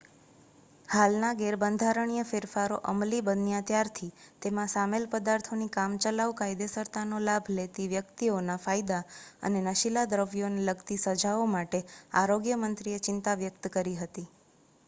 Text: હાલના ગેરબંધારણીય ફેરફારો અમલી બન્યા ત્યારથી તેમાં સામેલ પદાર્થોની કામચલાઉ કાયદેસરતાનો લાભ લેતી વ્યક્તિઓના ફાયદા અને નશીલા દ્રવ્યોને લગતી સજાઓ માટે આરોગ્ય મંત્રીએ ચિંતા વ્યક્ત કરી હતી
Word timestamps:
હાલના 0.89 1.31
ગેરબંધારણીય 1.39 2.23
ફેરફારો 2.29 2.79
અમલી 2.91 3.19
બન્યા 3.27 3.65
ત્યારથી 3.65 4.09
તેમાં 4.41 4.71
સામેલ 4.71 5.05
પદાર્થોની 5.11 5.67
કામચલાઉ 5.75 6.33
કાયદેસરતાનો 6.41 7.19
લાભ 7.27 7.53
લેતી 7.53 7.87
વ્યક્તિઓના 7.93 8.57
ફાયદા 8.65 9.03
અને 9.43 9.63
નશીલા 9.67 10.07
દ્રવ્યોને 10.09 10.67
લગતી 10.67 11.01
સજાઓ 11.05 11.47
માટે 11.51 11.85
આરોગ્ય 12.17 12.61
મંત્રીએ 12.61 13.03
ચિંતા 13.05 13.39
વ્યક્ત 13.39 13.73
કરી 13.73 13.97
હતી 14.01 14.29